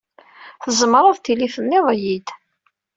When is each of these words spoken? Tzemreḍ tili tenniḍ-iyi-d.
Tzemreḍ 0.63 1.17
tili 1.19 1.47
tenniḍ-iyi-d. 1.53 2.27